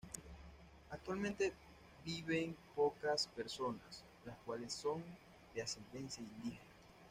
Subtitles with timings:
[0.89, 1.53] Actualmente
[2.03, 5.03] viven pocas personas, las cuales son
[5.53, 6.65] de ascendencia indígena.